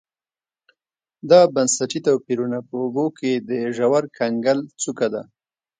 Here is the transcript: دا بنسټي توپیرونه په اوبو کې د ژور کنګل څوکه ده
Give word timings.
دا 1.29 1.41
بنسټي 1.53 1.99
توپیرونه 2.07 2.59
په 2.67 2.75
اوبو 2.83 3.05
کې 3.17 3.31
د 3.49 3.49
ژور 3.77 4.03
کنګل 4.17 4.59
څوکه 4.81 5.07
ده 5.13 5.23